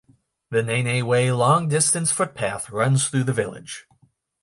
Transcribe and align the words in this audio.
The 0.49 0.63
Nene 0.63 1.05
Way 1.05 1.31
long 1.31 1.67
distance 1.67 2.11
footpath 2.11 2.71
runs 2.71 3.07
through 3.07 3.25
the 3.25 3.33
village. 3.33 3.85